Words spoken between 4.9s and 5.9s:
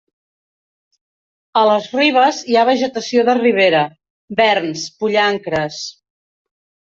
pollancres.